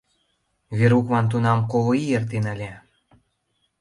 [0.77, 2.71] Веруклан тунам коло ий эртен ыле.